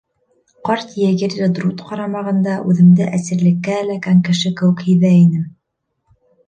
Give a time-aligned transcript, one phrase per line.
[0.69, 5.47] Ҡарт егерь Редрут ҡарамағында үҙемде әсирлеккә эләккән кеше кеүек һиҙә инем.